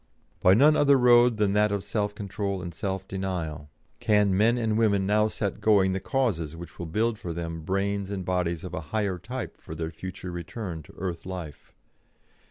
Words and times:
By 0.39 0.55
none 0.55 0.75
other 0.75 0.97
road 0.97 1.37
than 1.37 1.53
that 1.53 1.71
of 1.71 1.83
self 1.83 2.15
control 2.15 2.59
and 2.59 2.73
self 2.73 3.07
denial 3.07 3.69
can 3.99 4.35
men 4.35 4.57
and 4.57 4.75
women 4.75 5.05
now 5.05 5.27
set 5.27 5.61
going 5.61 5.91
the 5.91 5.99
causes 5.99 6.55
which 6.55 6.79
will 6.79 6.87
build 6.87 7.19
for 7.19 7.33
them 7.33 7.61
brains 7.61 8.09
and 8.09 8.25
bodies 8.25 8.63
of 8.63 8.73
a 8.73 8.81
higher 8.89 9.19
type 9.19 9.57
for 9.57 9.75
their 9.75 9.91
future 9.91 10.31
return 10.31 10.81
to 10.81 10.95
earth 10.97 11.27
life. 11.27 11.71